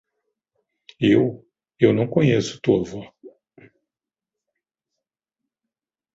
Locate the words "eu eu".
1.03-1.93